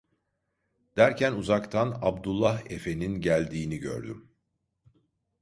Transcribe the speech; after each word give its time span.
Derken 0.97 1.33
uzaktan 1.35 1.91
Abdullah 2.01 2.65
Efe'nin 2.71 3.21
geldiğini 3.21 3.77
gördüm. 3.77 4.31